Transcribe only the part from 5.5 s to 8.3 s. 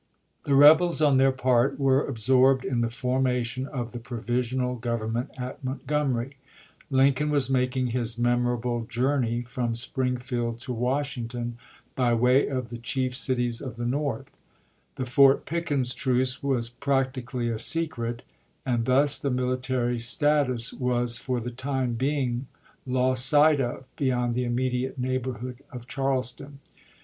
Montgomery; Lincoln was making his